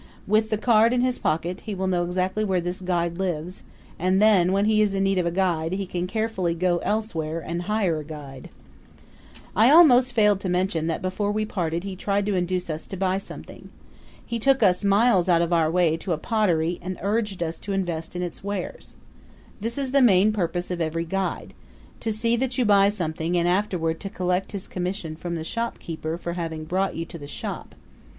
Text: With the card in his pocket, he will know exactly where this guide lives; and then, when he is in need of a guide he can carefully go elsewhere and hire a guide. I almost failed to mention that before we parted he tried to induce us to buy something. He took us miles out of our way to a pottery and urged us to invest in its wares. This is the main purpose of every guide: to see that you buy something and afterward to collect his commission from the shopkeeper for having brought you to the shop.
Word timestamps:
With 0.25 0.49
the 0.49 0.57
card 0.57 0.93
in 0.93 1.01
his 1.01 1.19
pocket, 1.19 1.61
he 1.65 1.75
will 1.75 1.85
know 1.85 2.03
exactly 2.03 2.43
where 2.43 2.59
this 2.59 2.81
guide 2.81 3.19
lives; 3.19 3.61
and 3.99 4.19
then, 4.19 4.51
when 4.51 4.65
he 4.65 4.81
is 4.81 4.95
in 4.95 5.03
need 5.03 5.19
of 5.19 5.27
a 5.27 5.29
guide 5.29 5.73
he 5.73 5.85
can 5.85 6.07
carefully 6.07 6.55
go 6.55 6.77
elsewhere 6.79 7.39
and 7.39 7.61
hire 7.61 7.99
a 7.99 8.03
guide. 8.03 8.49
I 9.55 9.69
almost 9.69 10.13
failed 10.13 10.39
to 10.39 10.49
mention 10.49 10.87
that 10.87 11.03
before 11.03 11.31
we 11.31 11.45
parted 11.45 11.83
he 11.83 11.95
tried 11.95 12.25
to 12.25 12.33
induce 12.33 12.67
us 12.67 12.87
to 12.87 12.97
buy 12.97 13.19
something. 13.19 13.69
He 14.25 14.39
took 14.39 14.63
us 14.63 14.83
miles 14.83 15.29
out 15.29 15.43
of 15.43 15.53
our 15.53 15.69
way 15.69 15.97
to 15.97 16.13
a 16.13 16.17
pottery 16.17 16.79
and 16.81 16.97
urged 17.03 17.43
us 17.43 17.59
to 17.59 17.71
invest 17.71 18.15
in 18.15 18.23
its 18.23 18.43
wares. 18.43 18.95
This 19.59 19.77
is 19.77 19.91
the 19.91 20.01
main 20.01 20.33
purpose 20.33 20.71
of 20.71 20.81
every 20.81 21.05
guide: 21.05 21.53
to 21.99 22.11
see 22.11 22.35
that 22.37 22.57
you 22.57 22.65
buy 22.65 22.89
something 22.89 23.37
and 23.37 23.47
afterward 23.47 23.99
to 23.99 24.09
collect 24.09 24.51
his 24.51 24.67
commission 24.67 25.15
from 25.15 25.35
the 25.35 25.43
shopkeeper 25.43 26.17
for 26.17 26.33
having 26.33 26.63
brought 26.65 26.95
you 26.95 27.05
to 27.05 27.19
the 27.19 27.27
shop. 27.27 27.75